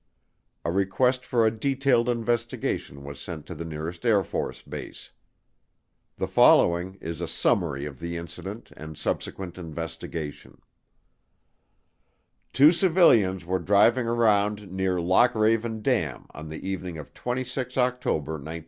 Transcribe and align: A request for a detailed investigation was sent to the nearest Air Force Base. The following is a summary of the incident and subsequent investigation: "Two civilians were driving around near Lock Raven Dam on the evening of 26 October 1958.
A 0.65 0.71
request 0.71 1.23
for 1.23 1.45
a 1.45 1.51
detailed 1.51 2.09
investigation 2.09 3.03
was 3.03 3.21
sent 3.21 3.45
to 3.45 3.53
the 3.53 3.63
nearest 3.63 4.03
Air 4.03 4.23
Force 4.23 4.63
Base. 4.63 5.11
The 6.17 6.25
following 6.25 6.95
is 6.99 7.21
a 7.21 7.27
summary 7.27 7.85
of 7.85 7.99
the 7.99 8.17
incident 8.17 8.71
and 8.75 8.97
subsequent 8.97 9.59
investigation: 9.59 10.59
"Two 12.51 12.71
civilians 12.71 13.45
were 13.45 13.59
driving 13.59 14.07
around 14.07 14.71
near 14.71 14.99
Lock 14.99 15.35
Raven 15.35 15.83
Dam 15.83 16.25
on 16.31 16.47
the 16.47 16.67
evening 16.67 16.97
of 16.97 17.13
26 17.13 17.77
October 17.77 18.31
1958. 18.41 18.59